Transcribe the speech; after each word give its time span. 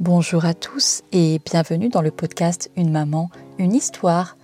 Bonjour 0.00 0.46
à 0.46 0.54
tous 0.54 1.02
et 1.12 1.42
bienvenue 1.44 1.90
dans 1.90 2.00
le 2.00 2.10
podcast 2.10 2.70
Une 2.74 2.90
maman, 2.90 3.28
une 3.58 3.74
histoire. 3.74 4.38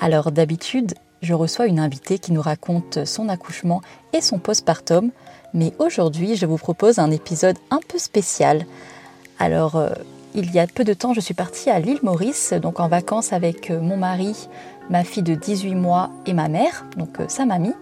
Alors 0.00 0.30
d'habitude, 0.32 0.92
je 1.22 1.32
reçois 1.32 1.64
une 1.64 1.80
invitée 1.80 2.18
qui 2.18 2.30
nous 2.30 2.42
raconte 2.42 3.06
son 3.06 3.30
accouchement 3.30 3.80
et 4.12 4.20
son 4.20 4.38
postpartum, 4.38 5.10
mais 5.54 5.72
aujourd'hui 5.78 6.36
je 6.36 6.44
vous 6.44 6.58
propose 6.58 6.98
un 6.98 7.10
épisode 7.10 7.56
un 7.70 7.80
peu 7.88 7.96
spécial. 7.96 8.66
Alors 9.38 9.76
euh, 9.76 9.88
il 10.34 10.52
y 10.52 10.58
a 10.58 10.66
peu 10.66 10.84
de 10.84 10.92
temps, 10.92 11.14
je 11.14 11.20
suis 11.20 11.32
partie 11.32 11.70
à 11.70 11.78
l'île 11.78 12.00
Maurice, 12.02 12.52
donc 12.52 12.78
en 12.78 12.88
vacances 12.88 13.32
avec 13.32 13.70
euh, 13.70 13.80
mon 13.80 13.96
mari, 13.96 14.36
ma 14.90 15.04
fille 15.04 15.22
de 15.22 15.34
18 15.34 15.74
mois 15.74 16.10
et 16.26 16.34
ma 16.34 16.48
mère, 16.48 16.84
donc 16.98 17.18
euh, 17.18 17.24
sa 17.28 17.46
mamie. 17.46 17.72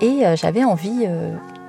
Et 0.00 0.22
j'avais 0.36 0.62
envie 0.62 1.08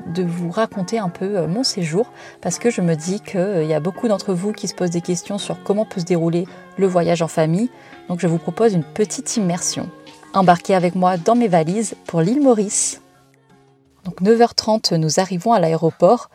de 0.10 0.24
vous 0.24 0.52
raconter 0.52 1.00
un 1.00 1.10
peu 1.10 1.46
mon 1.46 1.64
séjour 1.64 2.12
parce 2.42 2.60
que 2.60 2.70
je 2.70 2.82
me 2.82 2.96
dis 2.96 3.20
qu'il 3.20 3.66
y 3.66 3.74
a 3.74 3.80
beaucoup 3.80 4.08
d'entre 4.08 4.34
vous 4.34 4.52
qui 4.52 4.68
se 4.68 4.76
posent 4.76 4.92
des 4.92 5.02
questions 5.02 5.38
sur 5.38 5.64
comment 5.64 5.86
peut 5.86 6.02
se 6.02 6.06
dérouler 6.06 6.46
le 6.78 6.88
voyage 6.88 7.22
en 7.22 7.28
famille. 7.28 7.70
Donc 8.08 8.20
je 8.20 8.28
vous 8.28 8.38
propose 8.38 8.74
une 8.74 8.84
petite 8.84 9.38
immersion. 9.38 9.90
Embarquez 10.34 10.76
avec 10.76 10.96
moi 10.96 11.18
dans 11.18 11.36
mes 11.36 11.48
valises 11.48 11.96
pour 12.06 12.22
l'île 12.22 12.42
Maurice. 12.42 13.02
Donc 14.06 14.22
9h30, 14.22 14.96
nous 14.96 15.20
arrivons 15.20 15.54
à 15.54 15.60
l'aéroport. 15.60 16.30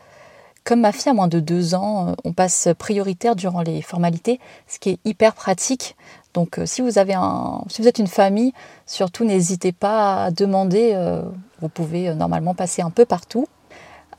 Comme 0.65 0.81
ma 0.81 0.91
fille 0.91 1.11
a 1.11 1.13
moins 1.13 1.27
de 1.27 1.39
2 1.39 1.75
ans, 1.75 2.09
euh, 2.09 2.13
on 2.23 2.33
passe 2.33 2.69
prioritaire 2.77 3.35
durant 3.35 3.61
les 3.61 3.81
formalités, 3.81 4.39
ce 4.67 4.79
qui 4.79 4.89
est 4.89 4.99
hyper 5.05 5.33
pratique. 5.33 5.95
Donc 6.33 6.57
euh, 6.57 6.65
si 6.65 6.81
vous, 6.81 6.97
avez 6.97 7.13
êtes 7.13 7.99
une 7.99 8.07
famille, 8.07 8.51
surtout 8.85 9.25
n'hésitez 9.25 9.71
pas 9.71 10.25
à 10.25 10.31
demander. 10.31 10.91
Euh, 10.93 11.21
vous 11.61 11.69
pouvez 11.69 12.13
normalement 12.15 12.55
passer 12.55 12.81
un 12.81 12.89
peu 12.89 13.05
partout. 13.05 13.47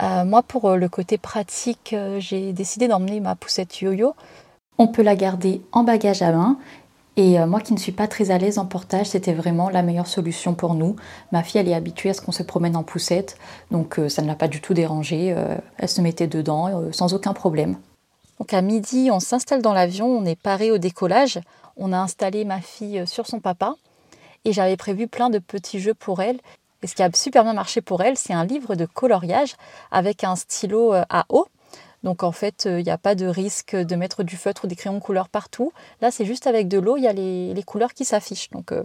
Moi, 0.00 0.42
pour 0.42 0.70
le 0.76 0.88
côté 0.88 1.18
pratique, 1.18 1.94
j'ai 2.18 2.52
décidé 2.52 2.88
d'emmener 2.88 3.20
ma 3.20 3.34
poussette 3.34 3.80
yo-yo. 3.80 4.14
On 4.78 4.88
peut 4.88 5.02
la 5.02 5.16
garder 5.16 5.62
en 5.72 5.84
bagage 5.84 6.22
à 6.22 6.32
main 6.32 6.58
et 7.16 7.40
euh, 7.40 7.46
moi 7.46 7.60
qui 7.60 7.72
ne 7.72 7.78
suis 7.78 7.92
pas 7.92 8.08
très 8.08 8.30
à 8.30 8.36
l'aise 8.36 8.58
en 8.58 8.66
portage, 8.66 9.06
c'était 9.06 9.32
vraiment 9.32 9.70
la 9.70 9.82
meilleure 9.82 10.06
solution 10.06 10.54
pour 10.54 10.74
nous. 10.74 10.96
Ma 11.32 11.42
fille, 11.42 11.60
elle 11.60 11.68
est 11.68 11.74
habituée 11.74 12.10
à 12.10 12.14
ce 12.14 12.20
qu'on 12.20 12.32
se 12.32 12.42
promène 12.42 12.76
en 12.76 12.82
poussette, 12.82 13.38
donc 13.70 13.98
euh, 13.98 14.10
ça 14.10 14.20
ne 14.20 14.26
l'a 14.26 14.34
pas 14.34 14.48
du 14.48 14.60
tout 14.60 14.74
dérangée. 14.74 15.32
Euh, 15.34 15.56
elle 15.78 15.88
se 15.88 16.02
mettait 16.02 16.26
dedans 16.26 16.92
sans 16.92 17.14
aucun 17.14 17.32
problème. 17.32 17.76
Donc 18.38 18.52
à 18.52 18.60
midi, 18.60 19.08
on 19.10 19.20
s'installe 19.20 19.62
dans 19.62 19.72
l'avion, 19.72 20.06
on 20.06 20.26
est 20.26 20.40
paré 20.40 20.70
au 20.70 20.76
décollage. 20.76 21.40
On 21.78 21.92
a 21.92 21.98
installé 21.98 22.44
ma 22.44 22.60
fille 22.60 23.02
sur 23.06 23.26
son 23.26 23.40
papa 23.40 23.76
et 24.44 24.52
j'avais 24.52 24.76
prévu 24.76 25.08
plein 25.08 25.30
de 25.30 25.38
petits 25.38 25.80
jeux 25.80 25.94
pour 25.94 26.20
elle. 26.20 26.38
Et 26.82 26.86
ce 26.86 26.94
qui 26.94 27.02
a 27.02 27.10
super 27.14 27.44
bien 27.44 27.54
marché 27.54 27.80
pour 27.80 28.02
elle, 28.02 28.16
c'est 28.16 28.32
un 28.32 28.44
livre 28.44 28.74
de 28.74 28.86
coloriage 28.86 29.54
avec 29.90 30.24
un 30.24 30.36
stylo 30.36 30.92
à 30.92 31.24
eau 31.28 31.48
donc 32.06 32.22
en 32.22 32.30
fait, 32.30 32.66
il 32.66 32.70
euh, 32.70 32.82
n'y 32.82 32.90
a 32.90 32.98
pas 32.98 33.16
de 33.16 33.26
risque 33.26 33.74
de 33.74 33.96
mettre 33.96 34.22
du 34.22 34.36
feutre 34.36 34.64
ou 34.64 34.68
des 34.68 34.76
crayons 34.76 34.94
de 34.94 35.02
couleur 35.02 35.28
partout. 35.28 35.72
Là, 36.00 36.12
c'est 36.12 36.24
juste 36.24 36.46
avec 36.46 36.68
de 36.68 36.78
l'eau, 36.78 36.96
il 36.96 37.02
y 37.02 37.08
a 37.08 37.12
les, 37.12 37.62
couleurs 37.66 37.94
qui 37.94 38.04
s'affichent. 38.04 38.50
Donc 38.50 38.70
euh, 38.70 38.84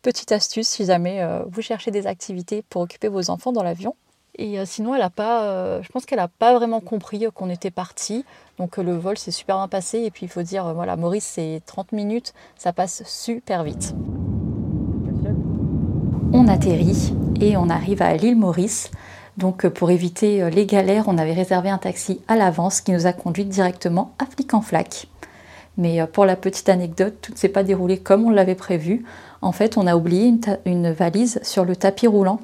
petite 0.00 0.32
astuce 0.32 0.68
si 0.68 0.86
jamais 0.86 1.20
euh, 1.20 1.42
vous 1.46 1.60
cherchez 1.60 1.90
des 1.90 2.06
activités 2.06 2.62
pour 2.62 2.80
occuper 2.80 3.08
vos 3.08 3.28
enfants 3.28 3.52
dans 3.52 3.62
l'avion. 3.62 3.94
Et 4.38 4.64
sinon, 4.64 4.94
elle 4.94 5.02
a 5.02 5.10
pas, 5.10 5.82
je 5.82 5.88
pense 5.90 6.06
qu'elle 6.06 6.16
n'a 6.16 6.26
pas 6.26 6.54
vraiment 6.54 6.80
compris 6.80 7.26
qu'on 7.34 7.50
était 7.50 7.70
parti. 7.70 8.24
Donc 8.56 8.78
le 8.78 8.96
vol 8.96 9.18
s'est 9.18 9.30
super 9.30 9.58
bien 9.58 9.68
passé. 9.68 9.98
Et 9.98 10.10
puis 10.10 10.24
il 10.24 10.30
faut 10.30 10.40
dire, 10.40 10.72
voilà, 10.72 10.96
Maurice, 10.96 11.26
c'est 11.26 11.60
30 11.66 11.92
minutes, 11.92 12.32
ça 12.56 12.72
passe 12.72 13.02
super 13.04 13.62
vite. 13.62 13.94
On 16.34 16.48
atterrit 16.48 17.12
et 17.42 17.58
on 17.58 17.68
arrive 17.68 18.00
à 18.00 18.16
l'île 18.16 18.36
Maurice. 18.36 18.90
Donc 19.36 19.66
euh, 19.66 19.70
pour 19.70 19.90
éviter 19.90 20.42
euh, 20.42 20.48
les 20.48 20.64
galères, 20.64 21.04
on 21.06 21.18
avait 21.18 21.34
réservé 21.34 21.68
un 21.68 21.76
taxi 21.76 22.22
à 22.26 22.36
l'avance 22.36 22.80
qui 22.80 22.92
nous 22.92 23.06
a 23.06 23.12
conduit 23.12 23.44
directement 23.44 24.14
à 24.18 24.24
Flic 24.24 24.54
en 24.54 24.62
Flac. 24.62 25.08
Mais 25.76 26.00
euh, 26.00 26.06
pour 26.06 26.24
la 26.24 26.36
petite 26.36 26.70
anecdote, 26.70 27.16
tout 27.20 27.32
ne 27.32 27.36
s'est 27.36 27.50
pas 27.50 27.62
déroulé 27.62 27.98
comme 27.98 28.24
on 28.24 28.30
l'avait 28.30 28.54
prévu. 28.54 29.04
En 29.42 29.52
fait, 29.52 29.76
on 29.76 29.86
a 29.86 29.94
oublié 29.94 30.34
une, 30.64 30.90
valise 30.92 31.38
sur 31.42 31.66
le 31.66 31.76
tapis 31.76 32.06
roulant. 32.06 32.40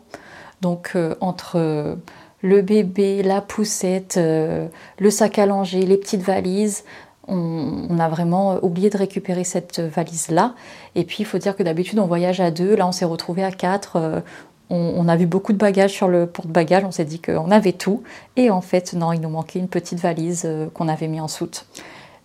Donc 0.60 0.96
entre 1.20 1.96
le 2.42 2.62
bébé, 2.62 3.22
la 3.22 3.40
poussette, 3.40 4.18
le 4.18 5.10
sac 5.10 5.38
à 5.38 5.46
langer, 5.46 5.82
les 5.82 5.96
petites 5.96 6.22
valises, 6.22 6.82
on, 7.28 7.98
a 7.98 8.08
vraiment 8.08 8.58
oublié 8.62 8.90
de 8.90 8.96
récupérer 8.96 9.44
cette 9.44 9.80
valise-là. 9.80 10.54
Et 10.94 11.04
puis, 11.04 11.18
il 11.20 11.26
faut 11.26 11.38
dire 11.38 11.56
que 11.56 11.62
d'habitude, 11.62 11.98
on 11.98 12.06
voyage 12.06 12.40
à 12.40 12.50
deux. 12.50 12.74
Là, 12.74 12.86
on 12.86 12.92
s'est 12.92 13.04
retrouvé 13.04 13.44
à 13.44 13.52
quatre 13.52 14.22
on, 14.70 15.08
a 15.08 15.16
vu 15.16 15.26
beaucoup 15.26 15.52
de 15.52 15.58
bagages 15.58 15.92
sur 15.92 16.08
le 16.08 16.26
porte-bagages, 16.26 16.84
on 16.84 16.90
s'est 16.90 17.04
dit 17.04 17.20
qu'on 17.20 17.50
avait 17.50 17.72
tout. 17.72 18.02
Et 18.36 18.50
en 18.50 18.60
fait, 18.60 18.92
non, 18.92 19.12
il 19.12 19.20
nous 19.20 19.30
manquait 19.30 19.58
une 19.58 19.68
petite 19.68 19.98
valise 19.98 20.42
euh, 20.44 20.68
qu'on 20.74 20.88
avait 20.88 21.08
mis 21.08 21.20
en 21.20 21.28
soute. 21.28 21.66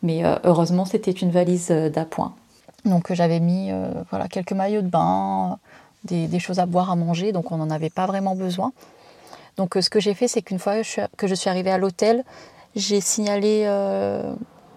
Mais 0.01 0.25
euh, 0.25 0.35
heureusement, 0.43 0.85
c'était 0.85 1.11
une 1.11 1.31
valise 1.31 1.69
euh, 1.71 1.89
d'appoint. 1.89 2.33
Donc 2.85 3.13
j'avais 3.13 3.39
mis 3.39 3.71
voilà, 4.09 4.27
quelques 4.27 4.51
maillots 4.51 4.81
de 4.81 4.89
bain, 4.89 5.57
des, 6.03 6.39
choses 6.39 6.59
à 6.59 6.65
boire, 6.65 6.91
à 6.91 6.97
manger, 6.97 7.31
donc 7.31 7.49
on 7.53 7.55
n'en 7.55 7.69
avait 7.69 7.89
pas 7.89 8.05
vraiment 8.07 8.35
besoin. 8.35 8.73
Donc 9.55 9.77
ce 9.79 9.89
que 9.89 10.01
j'ai 10.01 10.13
fait, 10.13 10.27
c'est 10.27 10.41
qu'une 10.41 10.59
fois 10.59 10.81
que 11.15 11.25
je 11.25 11.33
suis 11.33 11.49
arrivée 11.49 11.71
à 11.71 11.77
l'hôtel, 11.77 12.25
j'ai 12.75 12.99
signalé 12.99 13.65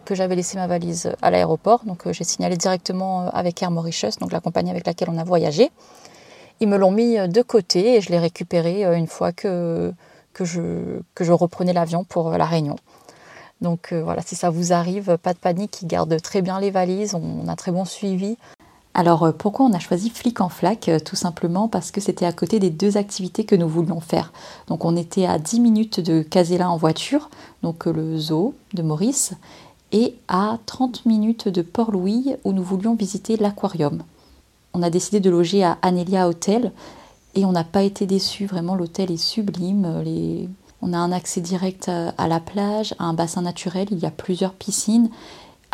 que 0.06 0.15
j'avais 0.15 0.37
laissé 0.37 0.56
ma 0.56 0.67
valise 0.67 1.12
à 1.21 1.31
l'aéroport. 1.31 1.84
Donc 1.84 2.11
j'ai 2.11 2.25
signalé 2.25 2.56
directement 2.56 3.28
avec 3.28 3.62
Air 3.62 3.71
Mauritius, 3.71 4.19
donc 4.19 4.33
la 4.33 4.41
compagnie 4.41 4.71
avec 4.71 4.87
laquelle 4.87 5.11
on 5.11 5.19
a 5.19 5.25
voyagé. 5.25 5.71
Ils 6.61 6.69
me 6.69 6.77
l'ont 6.77 6.91
mis 6.91 7.19
euh, 7.19 7.27
de 7.27 7.43
côté 7.43 7.97
et 7.97 8.00
je 8.00 8.11
l'ai 8.11 8.19
récupéré 8.19 8.84
euh, 8.84 8.97
une 8.97 9.06
fois 9.06 9.33
que, 9.33 9.93
que, 10.33 10.45
je, 10.45 11.00
que 11.15 11.25
je 11.25 11.33
reprenais 11.33 11.72
l'avion 11.72 12.05
pour 12.05 12.28
euh, 12.28 12.39
la 12.39 12.47
Réunion. 12.47 12.77
Donc 13.62 13.95
voilà, 13.95 14.21
si 14.21 14.37
ça 14.37 14.50
vous 14.50 14.75
arrive, 14.75 15.16
pas 15.16 15.33
de 15.33 15.39
panique, 15.39 15.81
ils 15.81 15.89
gardent 15.89 16.21
très 16.21 16.43
bien 16.43 16.61
les 16.61 16.71
valises, 16.71 17.15
on 17.15 17.49
a 17.49 17.56
très 17.56 17.72
bon 17.72 17.87
suivi. 17.87 18.37
Alors 18.93 19.33
pourquoi 19.33 19.65
on 19.65 19.72
a 19.72 19.78
choisi 19.78 20.11
Flic 20.11 20.43
en 20.43 20.50
Flac 20.50 20.91
Tout 21.06 21.16
simplement 21.16 21.66
parce 21.66 21.91
que 21.91 22.03
c'était 22.03 22.27
à 22.27 22.33
côté 22.33 22.59
des 22.59 22.69
deux 22.69 22.99
activités 22.99 23.47
que 23.47 23.56
nous 23.56 23.66
voulions 23.66 24.00
faire. 24.00 24.34
Donc 24.66 24.84
on 24.84 24.95
était 24.95 25.25
à 25.25 25.39
10 25.39 25.61
minutes 25.61 26.00
de 26.00 26.21
Casella 26.21 26.69
en 26.69 26.77
voiture, 26.77 27.31
donc 27.62 27.87
le 27.87 28.19
zoo 28.19 28.53
de 28.75 28.83
Maurice, 28.83 29.33
et 29.92 30.14
à 30.28 30.58
30 30.66 31.06
minutes 31.06 31.48
de 31.48 31.62
Port-Louis 31.62 32.34
où 32.44 32.52
nous 32.52 32.62
voulions 32.62 32.94
visiter 32.94 33.36
l'aquarium 33.36 34.02
on 34.76 34.82
a 34.82 34.91
décidé 34.91 35.20
de 35.20 35.30
loger 35.30 35.64
à 35.64 35.78
Anelia 35.80 36.28
Hotel 36.28 36.70
et 37.34 37.47
on 37.47 37.52
n'a 37.52 37.64
pas 37.64 37.82
été 37.82 38.04
déçus. 38.04 38.44
Vraiment, 38.44 38.74
l'hôtel 38.74 39.10
est 39.10 39.16
sublime. 39.16 40.04
On 40.82 40.92
a 40.92 40.98
un 40.98 41.12
accès 41.12 41.41
direct 41.41 41.88
à 41.88 42.28
la 42.28 42.41
plage, 42.41 42.94
à 42.98 43.04
un 43.04 43.14
bassin 43.14 43.41
naturel. 43.41 43.88
Il 43.91 43.98
y 43.98 44.04
a 44.04 44.10
plusieurs 44.10 44.52
piscines 44.52 45.08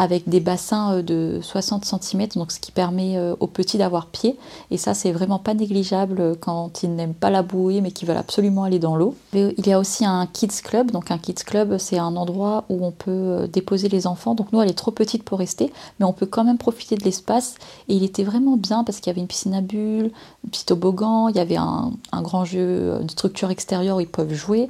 avec 0.03 0.29
des 0.29 0.41
bassins 0.41 0.95
euh, 0.95 1.03
de 1.03 1.39
60 1.43 1.85
cm, 1.85 2.29
donc 2.35 2.51
ce 2.51 2.59
qui 2.59 2.73
permet 2.73 3.17
euh, 3.17 3.37
aux 3.39 3.47
petits 3.47 3.79
d'avoir 3.79 4.07
pied. 4.07 4.37
Et 4.71 4.77
ça, 4.77 4.95
c'est 4.95 5.13
vraiment 5.13 5.39
pas 5.39 5.55
négligeable 5.55 6.37
quand 6.41 6.83
ils 6.83 6.95
n'aiment 6.95 7.15
pas 7.15 7.31
la 7.31 7.43
bouée 7.43 7.81
mais 7.81 7.93
qu'ils 7.93 8.09
veulent 8.09 8.17
absolument 8.17 8.65
aller 8.65 8.81
dans 8.81 8.97
l'eau. 8.97 9.15
Il 9.33 9.67
y 9.67 9.73
a 9.73 9.79
aussi 9.79 10.05
un 10.05 10.27
kids 10.27 10.63
club. 10.63 10.91
Donc 10.91 11.11
un 11.11 11.19
kids 11.19 11.45
club, 11.47 11.79
c'est 11.79 11.99
un 11.99 12.17
endroit 12.17 12.65
où 12.69 12.85
on 12.85 12.91
peut 12.91 13.11
euh, 13.11 13.47
déposer 13.47 13.89
les 13.89 14.07
enfants. 14.07 14.35
Donc 14.35 14.53
nous, 14.53 14.61
elle 14.61 14.71
est 14.71 14.75
trop 14.75 14.91
petite 14.91 15.23
pour 15.23 15.39
rester, 15.39 15.73
mais 16.01 16.07
on 16.07 16.13
peut 16.13 16.27
quand 16.27 16.45
même 16.45 16.59
profiter 16.59 16.97
de 16.97 17.05
l'espace. 17.05 17.55
Et 17.89 17.95
il 17.95 18.03
était 18.03 18.25
vraiment 18.25 18.57
bien 18.57 18.83
parce 18.83 18.99
qu'il 18.99 19.07
y 19.09 19.11
avait 19.11 19.21
une 19.21 19.29
piscine 19.29 19.55
à 19.55 19.61
bulles, 19.61 20.11
un 20.45 20.49
petit 20.51 20.65
toboggan, 20.65 21.29
il 21.29 21.37
y 21.37 21.41
avait 21.41 21.57
un, 21.57 21.93
un 22.11 22.23
grand 22.23 22.45
jeu 22.45 22.99
de 23.01 23.11
structure 23.11 23.51
extérieure 23.51 23.99
où 23.99 24.01
ils 24.01 24.09
peuvent 24.09 24.35
jouer. 24.35 24.69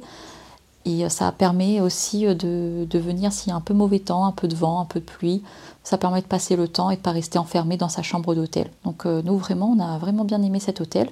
Et 0.85 1.05
euh, 1.05 1.09
ça 1.09 1.31
permet 1.31 1.81
aussi 1.81 2.25
euh, 2.25 2.33
de, 2.33 2.99
venir 2.99 3.31
s'il 3.31 3.49
y 3.49 3.51
a 3.53 3.55
un 3.55 3.61
peu 3.61 3.73
mauvais 3.73 3.99
temps, 3.99 4.25
un 4.25 4.31
peu 4.31 4.47
de 4.47 4.55
vent, 4.55 4.81
un 4.81 4.85
peu 4.85 4.99
de 4.99 5.05
pluie. 5.05 5.43
Ça 5.83 5.97
permet 5.97 6.21
de 6.21 6.27
passer 6.27 6.55
le 6.55 6.67
temps 6.67 6.89
et 6.89 6.95
de 6.95 6.99
ne 6.99 7.03
pas 7.03 7.11
rester 7.11 7.37
enfermé 7.37 7.77
dans 7.77 7.89
sa 7.89 8.01
chambre 8.01 8.35
d'hôtel. 8.35 8.69
Donc 8.85 9.05
euh, 9.05 9.21
nous 9.23 9.37
vraiment, 9.37 9.73
on 9.75 9.79
a 9.79 9.97
vraiment 9.97 10.25
bien 10.25 10.41
aimé 10.41 10.59
cet 10.59 10.81
hôtel. 10.81 11.09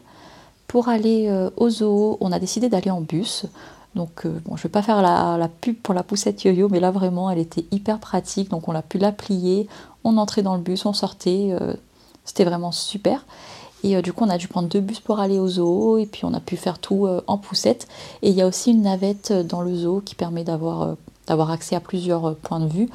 Pour 0.67 0.87
aller 0.87 1.29
au 1.57 1.69
zoo, 1.69 2.17
on 2.21 2.31
a 2.31 2.39
décidé 2.39 2.69
d'aller 2.69 2.91
en 2.91 3.01
bus. 3.01 3.45
Donc 3.93 4.21
je 4.23 4.29
ne 4.29 4.55
vais 4.55 4.69
pas 4.69 4.81
faire 4.81 5.01
la, 5.01 5.49
pub 5.49 5.75
pour 5.75 5.93
la 5.93 6.01
poussette 6.01 6.45
yo-yo, 6.45 6.69
mais 6.69 6.79
là 6.79 6.91
vraiment, 6.91 7.29
elle 7.29 7.39
était 7.39 7.65
hyper 7.71 7.99
pratique. 7.99 8.49
Donc 8.49 8.69
on 8.69 8.73
a 8.73 8.81
pu 8.81 8.97
la 8.97 9.11
plier, 9.11 9.67
on 10.05 10.15
entrait 10.15 10.43
dans 10.43 10.55
le 10.55 10.61
bus, 10.61 10.85
on 10.85 10.93
sortait. 10.93 11.53
C'était 12.23 12.45
vraiment 12.45 12.71
super. 12.71 13.25
Et 13.83 13.95
euh, 13.95 14.01
du 14.01 14.13
coup, 14.13 14.23
on 14.25 14.29
a 14.29 14.37
dû 14.37 14.47
prendre 14.47 14.67
deux 14.67 14.79
bus 14.79 14.99
pour 14.99 15.19
aller 15.19 15.39
au 15.39 15.47
zoo 15.47 15.97
et 15.97 16.05
puis 16.05 16.25
on 16.25 16.33
a 16.33 16.39
pu 16.39 16.57
faire 16.57 16.79
tout 16.79 17.07
euh, 17.07 17.21
en 17.27 17.37
poussette. 17.37 17.87
Et 18.21 18.29
il 18.29 18.35
y 18.35 18.41
a 18.41 18.47
aussi 18.47 18.71
une 18.71 18.83
navette 18.83 19.31
euh, 19.31 19.43
dans 19.43 19.61
le 19.61 19.75
zoo 19.75 20.01
qui 20.03 20.15
permet 20.15 20.43
d'avoir 20.43 21.51
accès 21.51 21.75
à 21.75 21.79
plusieurs 21.79 22.35
points 22.35 22.59
de 22.59 22.67
vue. 22.67 22.89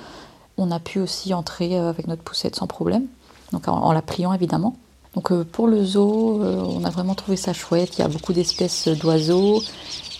On 0.58 0.70
a 0.70 0.78
pu 0.78 1.00
aussi 1.00 1.34
entrer 1.34 1.76
avec 1.76 2.06
notre 2.06 2.22
poussette 2.22 2.56
sans 2.56 2.66
problème, 2.66 3.06
donc 3.52 3.68
en, 3.68 3.92
la 3.92 4.00
pliant 4.00 4.32
évidemment. 4.32 4.74
Donc 5.14 5.30
pour 5.42 5.66
le 5.66 5.84
zoo, 5.84 6.40
on 6.42 6.82
a 6.84 6.88
vraiment 6.88 7.14
trouvé 7.14 7.36
ça 7.36 7.52
chouette. 7.52 7.98
Il 7.98 8.00
y 8.00 8.04
a 8.04 8.08
beaucoup 8.08 8.32
d'espèces 8.32 8.88
d'oiseaux, 8.88 9.62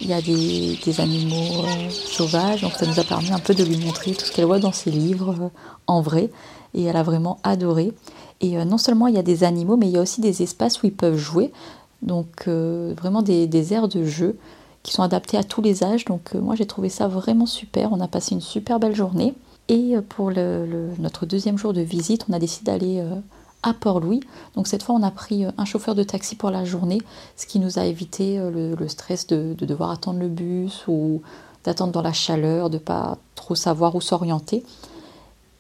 il 0.03 0.09
y 0.09 0.13
a 0.13 0.21
des, 0.21 0.79
des 0.85 1.01
animaux 1.01 1.65
sauvages, 1.91 2.61
donc 2.61 2.73
ça 2.73 2.85
nous 2.85 3.01
a 3.01 3.05
permis 3.05 3.33
un 3.33 3.39
peu 3.39 3.55
de 3.55 3.65
lui 3.65 3.79
montrer 3.79 4.13
tout 4.13 4.27
ce 4.27 4.33
qu'elle 4.33 4.45
voit 4.45 4.59
dans 4.59 4.73
ses 4.73 4.91
livres 4.91 5.51
en 5.87 6.03
vrai. 6.03 6.31
Et 6.75 6.85
elle 6.85 6.97
a 6.97 7.03
vraiment 7.03 7.39
adoré. 7.43 7.95
Et 8.41 8.59
euh, 8.59 8.65
non 8.65 8.79
seulement 8.79 9.07
il 9.07 9.15
y 9.15 9.19
a 9.19 9.23
des 9.23 9.45
animaux, 9.45 9.77
mais 9.77 9.87
il 9.87 9.93
y 9.93 9.99
a 9.99 10.03
aussi 10.03 10.21
des 10.21 10.43
espaces 10.43 10.83
où 10.83 10.87
ils 10.87 10.93
peuvent 10.93 11.17
jouer. 11.17 11.53
Donc 12.03 12.45
euh, 12.49 12.95
vraiment 12.97 13.23
des, 13.23 13.47
des, 13.47 13.73
aires 13.73 13.89
de 13.89 14.05
jeu 14.05 14.37
qui 14.83 14.93
sont 14.93 15.03
adaptées 15.03 15.39
à 15.39 15.45
tous 15.45 15.63
les 15.63 15.83
âges. 15.83 16.05
Donc 16.05 16.35
euh, 16.35 16.41
moi 16.41 16.55
j'ai 16.55 16.67
trouvé 16.67 16.89
ça 16.89 17.09
vraiment 17.09 17.47
super. 17.47 17.93
On 17.93 18.01
a 18.01 18.09
passé 18.09 18.35
une 18.35 18.41
super 18.41 18.79
belle 18.79 18.95
journée. 18.95 19.35
Et 19.69 19.97
pour 20.11 20.31
notre 20.31 21.27
deuxième 21.27 21.59
jour 21.59 21.73
de 21.73 21.81
visite, 21.81 22.27
on 22.29 22.33
a 22.33 22.39
décidé 22.39 22.71
d'aller 22.71 23.05
à 23.65 23.75
Port-Louis. 23.75 24.21
Donc 24.55 24.69
cette 24.69 24.85
fois, 24.85 24.95
on 24.95 25.03
a 25.03 25.11
pris 25.11 25.45
un 25.45 25.65
chauffeur 25.65 25.97
de 25.97 26.05
taxi 26.05 26.37
pour 26.37 26.51
la 26.51 26.65
journée, 26.65 27.03
ce 27.37 27.47
qui 27.47 27.59
nous 27.59 27.81
a 27.81 27.85
évité 27.85 28.39
le, 28.39 28.77
stress 28.87 29.27
de, 29.27 29.57
de, 29.59 29.67
devoir 29.67 29.91
attendre 29.91 30.21
le 30.21 30.29
bus 30.29 30.85
ou 30.87 31.21
d'attendre 31.65 31.91
dans 31.91 32.01
la 32.01 32.13
chaleur, 32.13 32.71
de 32.71 32.79
pas 32.79 33.19
trop 33.35 33.57
savoir 33.57 33.97
où 33.97 34.01
s'orienter. 34.01 34.63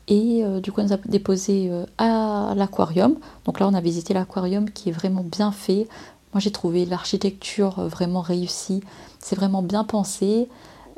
Et 0.09 0.45
euh, 0.45 0.61
du 0.61 0.71
coup, 0.71 0.81
on 0.81 0.85
nous 0.85 0.93
a 0.93 0.99
déposé 0.99 1.69
euh, 1.71 1.85
à 1.99 2.55
l'aquarium. 2.57 3.17
Donc 3.45 3.61
là, 3.61 3.67
on 3.69 3.75
a 3.75 3.81
visité 3.81 4.15
l'aquarium 4.15 4.71
qui 4.71 4.89
est 4.89 4.93
vraiment 4.93 5.25
bien 5.25 5.51
fait. 5.51 5.89
Moi, 6.33 6.41
j'ai 6.41 6.53
trouvé 6.53 6.85
l'architecture 6.87 7.79
euh, 7.79 7.89
vraiment 7.89 8.21
réussie. 8.21 8.83
C'est 9.19 9.37
vraiment 9.37 9.63
bien 9.63 9.85
pensé. 9.85 10.49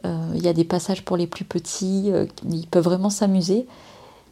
Il 0.04 0.40
y 0.40 0.46
a 0.46 0.52
des 0.52 0.62
passages 0.62 1.04
pour 1.04 1.16
les 1.16 1.26
plus 1.26 1.44
petits. 1.44 2.12
ils 2.48 2.66
peuvent 2.68 2.84
vraiment 2.84 3.10
s'amuser. 3.10 3.66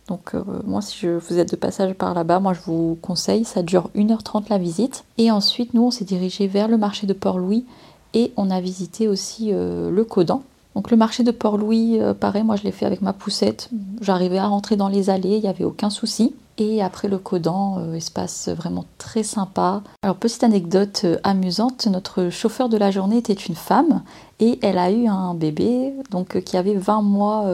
Donc 0.07 0.35
moi, 0.65 0.81
si 0.81 0.97
je, 0.97 1.09
vous 1.09 1.41
êtes 1.41 1.51
de 1.51 1.57
passage 1.57 1.93
par 1.95 2.15
là-bas, 2.15 2.39
moi, 2.39 2.53
je 2.55 2.61
vous 2.61 2.97
conseille. 3.03 3.45
Ça 3.45 3.65
dure 3.65 3.91
1h30 3.97 4.45
la 4.49 4.59
visite. 4.59 5.03
Et 5.19 5.33
ensuite, 5.33 5.75
nous, 5.75 5.83
on 5.83 5.91
s'est 5.91 6.05
dirigé 6.05 6.47
vers 6.47 6.69
le 6.69 6.77
marché 6.77 7.09
de 7.09 7.13
Port-Louis. 7.13 7.67
Et 8.15 8.33
on 8.37 8.49
a 8.49 8.61
visité 8.61 9.09
aussi 9.09 9.51
le 9.51 10.05
Codan. 10.05 10.45
Donc 10.77 10.91
le 10.91 10.99
marché 10.99 11.23
de 11.23 11.31
Port-Louis, 11.31 11.99
euh, 12.03 12.13
pareil, 12.13 12.43
moi 12.43 12.57
je 12.57 12.63
l'ai 12.63 12.71
fait 12.71 12.85
avec 12.85 13.01
ma 13.01 13.15
poussette. 13.15 13.71
J'arrivais 14.03 14.37
à 14.37 14.47
rentrer 14.47 14.77
dans 14.77 14.89
les 14.89 15.09
allées, 15.09 15.37
il 15.37 15.41
n'y 15.41 15.49
avait 15.49 15.65
aucun 15.65 15.89
souci. 15.89 16.35
Et 16.59 16.83
après 16.83 17.09
le 17.09 17.17
Codan, 17.17 17.79
euh, 17.79 17.95
espace 17.95 18.51
vraiment 18.51 18.85
très 18.99 19.23
sympa. 19.23 19.83
Alors 20.03 20.17
petite 20.17 20.45
anecdote 20.45 21.01
euh, 21.05 21.17
amusante, 21.25 21.87
notre 21.87 22.29
chauffeur 22.29 22.69
de 22.69 22.77
la 22.77 22.91
journée 22.91 23.17
était 23.17 23.33
une 23.33 23.55
femme 23.55 24.03
et 24.39 24.59
elle 24.61 24.77
a 24.77 24.91
eu 24.91 25.07
un 25.07 25.33
bébé 25.33 25.95
donc 26.11 26.43
qui 26.43 26.59
avait 26.59 26.75
20 26.75 27.01
mois 27.01 27.47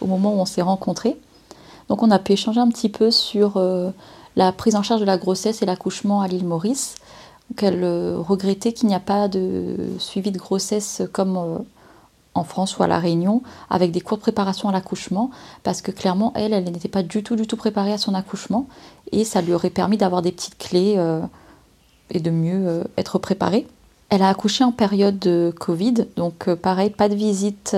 au 0.00 0.06
moment 0.06 0.34
où 0.34 0.38
on 0.38 0.46
s'est 0.46 0.62
rencontrés. 0.62 1.18
Donc 1.90 2.02
on 2.02 2.10
a 2.10 2.18
pu 2.18 2.32
échanger 2.32 2.60
un 2.60 2.68
petit 2.68 2.88
peu 2.88 3.10
sur 3.10 3.62
la 4.36 4.52
prise 4.52 4.76
en 4.76 4.82
charge 4.82 5.02
de 5.02 5.06
la 5.06 5.18
grossesse 5.18 5.60
et 5.60 5.66
l'accouchement 5.66 6.22
à 6.22 6.28
l'île 6.28 6.46
Maurice. 6.46 6.94
Donc 7.50 7.62
elle 7.62 7.84
regrettait 8.16 8.72
qu'il 8.72 8.88
n'y 8.88 8.94
a 8.94 9.00
pas 9.00 9.28
de 9.28 9.76
suivi 9.98 10.30
de 10.30 10.38
grossesse 10.38 11.02
comme 11.12 11.64
en 12.34 12.44
France 12.44 12.78
ou 12.78 12.82
à 12.82 12.86
La 12.86 12.98
Réunion 12.98 13.42
avec 13.70 13.92
des 13.92 14.00
cours 14.00 14.16
de 14.16 14.22
préparation 14.22 14.68
à 14.68 14.72
l'accouchement 14.72 15.30
parce 15.62 15.82
que 15.82 15.90
clairement 15.90 16.32
elle, 16.34 16.52
elle 16.52 16.64
n'était 16.64 16.88
pas 16.88 17.02
du 17.02 17.22
tout 17.22 17.36
du 17.36 17.46
tout 17.46 17.56
préparée 17.56 17.92
à 17.92 17.98
son 17.98 18.14
accouchement 18.14 18.66
et 19.10 19.24
ça 19.24 19.42
lui 19.42 19.52
aurait 19.52 19.70
permis 19.70 19.96
d'avoir 19.96 20.22
des 20.22 20.32
petites 20.32 20.58
clés 20.58 20.94
euh, 20.96 21.20
et 22.10 22.20
de 22.20 22.30
mieux 22.30 22.66
euh, 22.66 22.84
être 22.96 23.18
préparée. 23.18 23.66
Elle 24.08 24.22
a 24.22 24.28
accouché 24.28 24.64
en 24.64 24.72
période 24.72 25.18
de 25.18 25.54
Covid, 25.58 26.06
donc 26.16 26.48
euh, 26.48 26.56
pareil, 26.56 26.90
pas 26.90 27.08
de 27.08 27.14
visite 27.14 27.74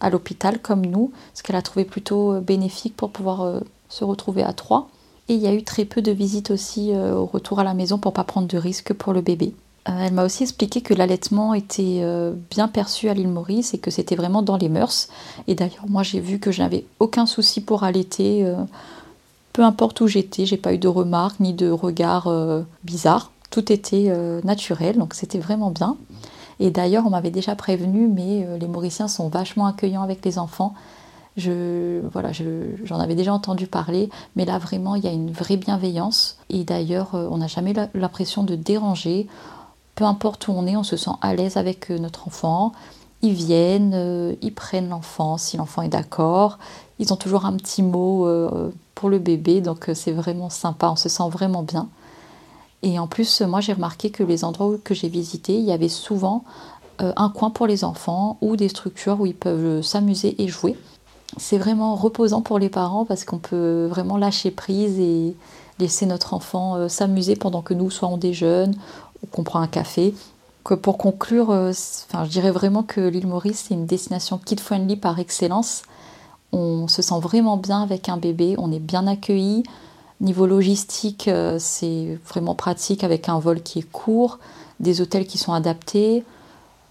à 0.00 0.10
l'hôpital 0.10 0.60
comme 0.60 0.86
nous, 0.86 1.10
ce 1.34 1.42
qu'elle 1.42 1.56
a 1.56 1.62
trouvé 1.62 1.84
plutôt 1.84 2.40
bénéfique 2.40 2.96
pour 2.96 3.10
pouvoir 3.10 3.60
se 3.88 4.04
retrouver 4.04 4.44
à 4.44 4.52
trois. 4.52 4.88
Et 5.28 5.34
il 5.34 5.40
y 5.40 5.48
a 5.48 5.52
eu 5.52 5.64
très 5.64 5.84
peu 5.84 6.00
de 6.00 6.12
visites 6.12 6.52
aussi 6.52 6.94
au 6.94 7.26
retour 7.26 7.58
à 7.58 7.64
la 7.64 7.74
maison 7.74 7.98
pour 7.98 8.12
pas 8.12 8.22
prendre 8.22 8.46
de 8.46 8.56
risques 8.56 8.92
pour 8.92 9.12
le 9.12 9.20
bébé. 9.20 9.54
Euh, 9.88 9.92
elle 10.04 10.12
m'a 10.12 10.24
aussi 10.24 10.42
expliqué 10.42 10.80
que 10.80 10.94
l'allaitement 10.94 11.54
était 11.54 12.00
euh, 12.02 12.32
bien 12.50 12.68
perçu 12.68 13.08
à 13.08 13.14
l'île 13.14 13.28
Maurice 13.28 13.74
et 13.74 13.78
que 13.78 13.90
c'était 13.90 14.16
vraiment 14.16 14.42
dans 14.42 14.56
les 14.56 14.68
mœurs. 14.68 15.08
Et 15.46 15.54
d'ailleurs, 15.54 15.88
moi 15.88 16.02
j'ai 16.02 16.20
vu 16.20 16.38
que 16.38 16.52
je 16.52 16.62
n'avais 16.62 16.84
aucun 17.00 17.26
souci 17.26 17.60
pour 17.60 17.84
allaiter, 17.84 18.44
euh, 18.44 18.56
peu 19.52 19.62
importe 19.62 20.00
où 20.00 20.06
j'étais, 20.06 20.46
j'ai 20.46 20.56
pas 20.56 20.74
eu 20.74 20.78
de 20.78 20.88
remarques 20.88 21.40
ni 21.40 21.54
de 21.54 21.70
regards 21.70 22.30
bizarres. 22.84 23.32
Tout 23.50 23.72
était 23.72 24.12
naturel, 24.44 24.98
donc 24.98 25.14
c'était 25.14 25.40
vraiment 25.40 25.70
bien. 25.70 25.96
Et 26.60 26.70
d'ailleurs, 26.70 27.04
on 27.06 27.10
m'avait 27.10 27.32
déjà 27.32 27.56
prévenu, 27.56 28.06
mais 28.06 28.46
les 28.60 28.68
Mauriciens 28.68 29.08
sont 29.08 29.28
vachement 29.28 29.66
accueillants 29.66 30.02
avec 30.02 30.24
les 30.24 30.38
enfants. 30.38 30.74
Je, 31.36 32.00
voilà, 32.12 32.30
j'en 32.84 33.00
avais 33.00 33.16
déjà 33.16 33.32
entendu 33.32 33.66
parler, 33.66 34.10
mais 34.36 34.44
là 34.44 34.58
vraiment, 34.58 34.94
il 34.94 35.04
y 35.04 35.08
a 35.08 35.12
une 35.12 35.32
vraie 35.32 35.56
bienveillance. 35.56 36.38
Et 36.50 36.62
d'ailleurs, 36.62 37.14
on 37.14 37.38
n'a 37.38 37.48
jamais 37.48 37.74
l'impression 37.94 38.44
de 38.44 38.54
déranger 38.54 39.26
peu 39.98 40.04
importe 40.04 40.46
où 40.46 40.52
on 40.52 40.64
est, 40.68 40.76
on 40.76 40.84
se 40.84 40.96
sent 40.96 41.10
à 41.22 41.34
l'aise 41.34 41.56
avec 41.56 41.90
euh, 41.90 41.98
notre 41.98 42.28
enfant. 42.28 42.70
Ils 43.20 43.32
viennent, 43.32 43.94
euh, 43.96 44.36
ils 44.42 44.54
prennent 44.54 44.90
l'enfant 44.90 45.38
si 45.38 45.56
l'enfant 45.56 45.82
est 45.82 45.88
d'accord. 45.88 46.60
Ils 47.00 47.12
ont 47.12 47.16
toujours 47.16 47.46
un 47.46 47.54
petit 47.54 47.82
mot 47.82 48.24
euh, 48.24 48.70
pour 48.94 49.08
le 49.08 49.18
bébé, 49.18 49.60
donc 49.60 49.90
c'est 49.94 50.12
vraiment 50.12 50.50
sympa, 50.50 50.88
on 50.88 50.94
se 50.94 51.08
sent 51.08 51.28
vraiment 51.28 51.64
bien. 51.64 51.88
Et 52.84 53.00
en 53.00 53.08
plus, 53.08 53.40
moi 53.40 53.60
j'ai 53.60 53.72
remarqué 53.72 54.10
que 54.10 54.22
les 54.22 54.44
endroits 54.44 54.76
que 54.84 54.94
j'ai 54.94 55.08
visités, 55.08 55.54
il 55.54 55.64
y 55.64 55.72
avait 55.72 55.88
souvent 55.88 56.44
un 57.00 57.28
coin 57.28 57.50
pour 57.50 57.66
les 57.66 57.82
enfants 57.82 58.38
ou 58.40 58.56
des 58.56 58.68
structures 58.68 59.20
où 59.20 59.26
ils 59.26 59.34
peuvent 59.34 59.82
s'amuser 59.82 60.40
et 60.40 60.46
jouer. 60.46 60.76
C'est 61.38 61.58
vraiment 61.58 61.96
reposant 61.96 62.40
pour 62.40 62.60
les 62.60 62.68
parents 62.68 63.04
parce 63.04 63.24
qu'on 63.24 63.38
peut 63.38 63.86
vraiment 63.86 64.16
lâcher 64.16 64.50
prise 64.52 64.98
et 64.98 65.36
laisser 65.78 66.06
notre 66.06 66.34
enfant 66.34 66.88
s'amuser 66.88 67.36
pendant 67.36 67.62
que 67.62 67.74
nous, 67.74 67.90
soit 67.90 68.08
on 68.08 68.16
déjeune 68.16 68.74
qu'on 69.30 69.42
prend 69.42 69.60
un 69.60 69.68
café. 69.68 70.14
Que 70.64 70.74
pour 70.74 70.98
conclure, 70.98 71.50
euh, 71.50 71.70
enfin, 71.70 72.24
je 72.24 72.30
dirais 72.30 72.50
vraiment 72.50 72.82
que 72.82 73.00
l'île 73.00 73.26
Maurice 73.26 73.66
c'est 73.68 73.74
une 73.74 73.86
destination 73.86 74.38
kid-friendly 74.38 74.96
par 74.96 75.18
excellence. 75.18 75.82
On 76.52 76.88
se 76.88 77.02
sent 77.02 77.18
vraiment 77.20 77.56
bien 77.56 77.82
avec 77.82 78.08
un 78.08 78.16
bébé, 78.16 78.54
on 78.58 78.72
est 78.72 78.78
bien 78.78 79.06
accueilli. 79.06 79.62
Niveau 80.20 80.46
logistique, 80.46 81.28
euh, 81.28 81.56
c'est 81.58 82.18
vraiment 82.26 82.54
pratique 82.54 83.04
avec 83.04 83.28
un 83.28 83.38
vol 83.38 83.62
qui 83.62 83.80
est 83.80 83.90
court, 83.90 84.38
des 84.80 85.00
hôtels 85.00 85.26
qui 85.26 85.38
sont 85.38 85.52
adaptés. 85.52 86.24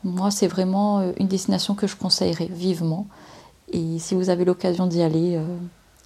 Moi, 0.03 0.31
c'est 0.31 0.47
vraiment 0.47 0.99
euh, 0.99 1.11
une 1.17 1.27
destination 1.27 1.75
que 1.75 1.87
je 1.87 1.95
conseillerais 1.95 2.49
vivement. 2.49 3.07
Et 3.71 3.99
si 3.99 4.15
vous 4.15 4.29
avez 4.29 4.45
l'occasion 4.45 4.87
d'y 4.87 5.01
aller, 5.01 5.37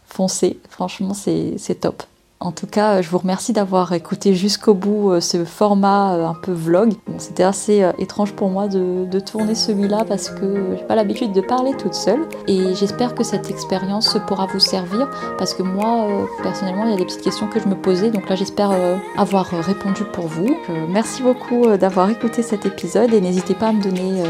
foncez. 0.07 0.59
Franchement, 0.67 1.13
c'est 1.13 1.79
top. 1.79 2.01
En 2.41 2.51
tout 2.51 2.65
cas, 2.65 3.03
je 3.03 3.09
vous 3.09 3.19
remercie 3.19 3.53
d'avoir 3.53 3.93
écouté 3.93 4.33
jusqu'au 4.33 4.73
bout 4.73 5.11
euh, 5.11 5.21
ce 5.21 5.45
format 5.45 6.15
euh, 6.15 6.25
un 6.25 6.33
peu 6.33 6.51
vlog. 6.51 6.93
C'était 7.19 7.43
assez 7.43 7.83
euh, 7.83 7.91
étrange 7.99 8.33
pour 8.33 8.49
moi 8.49 8.67
de, 8.67 9.19
tourner 9.19 9.53
celui-là 9.53 10.05
parce 10.07 10.29
que 10.29 10.75
j'ai 10.75 10.83
pas 10.85 10.95
l'habitude 10.95 11.33
de 11.33 11.41
parler 11.41 11.73
toute 11.77 11.93
seule. 11.93 12.27
Et 12.47 12.73
j'espère 12.73 13.13
que 13.13 13.23
cette 13.23 13.51
expérience 13.51 14.17
pourra 14.25 14.47
vous 14.47 14.59
servir 14.59 15.07
parce 15.37 15.53
que 15.53 15.61
moi, 15.61 16.07
personnellement, 16.41 16.85
il 16.85 16.91
y 16.91 16.93
a 16.95 16.97
des 16.97 17.05
petites 17.05 17.21
questions 17.21 17.47
que 17.47 17.59
je 17.59 17.67
me 17.67 17.75
posais. 17.75 18.09
Donc 18.09 18.27
là, 18.27 18.35
j'espère 18.35 18.71
avoir 19.15 19.45
répondu 19.45 20.03
pour 20.11 20.25
vous. 20.25 20.57
Merci 20.89 21.21
beaucoup 21.21 21.67
d'avoir 21.77 22.09
écouté 22.09 22.41
cet 22.41 22.65
épisode 22.65 23.13
et 23.13 23.21
n'hésitez 23.21 23.53
pas 23.53 23.67
à 23.67 23.73
me 23.73 23.83
donner 23.83 24.23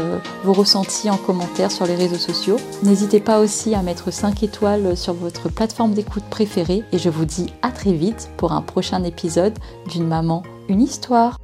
vos 0.44 0.52
ressentis 0.52 1.08
en 1.08 1.16
commentaire 1.16 1.70
sur 1.70 1.86
les 1.86 1.94
réseaux 1.94 2.16
sociaux. 2.16 2.56
N'hésitez 2.82 3.20
pas 3.20 3.40
aussi 3.40 3.74
à 3.74 3.80
mettre 3.80 4.12
5 4.12 4.42
étoiles 4.42 4.96
sur 4.96 5.14
votre 5.14 5.48
plateforme 5.48 5.92
d'écoute 5.94 6.24
préférée 6.28 6.84
et 6.92 6.98
je 6.98 7.08
vous 7.08 7.24
dis 7.24 7.46
à 7.62 7.70
très 7.70 7.92
pour 8.36 8.52
un 8.52 8.62
prochain 8.62 9.04
épisode 9.04 9.54
d'une 9.88 10.06
maman, 10.06 10.42
une 10.68 10.82
histoire. 10.82 11.38